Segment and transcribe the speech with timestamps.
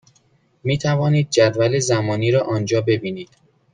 [0.63, 3.29] می توانید جدول زمانی را آنجا ببینید.